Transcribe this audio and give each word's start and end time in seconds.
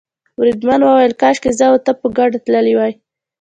بریدمن 0.37 0.81
وویل 0.83 1.13
کاشکې 1.21 1.51
زه 1.59 1.65
او 1.71 1.77
ته 1.85 1.91
په 1.99 2.07
ګډه 2.17 2.37
تللي 2.45 2.73
وای. 2.75 2.93